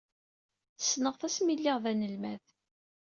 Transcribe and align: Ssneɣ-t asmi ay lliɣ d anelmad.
Ssneɣ-t 0.81 1.27
asmi 1.27 1.51
ay 1.51 1.57
lliɣ 1.59 1.77
d 1.83 1.85
anelmad. 1.91 2.43